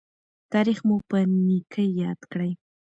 [0.53, 2.51] تاریخ مو په نیکۍ یاد کړي.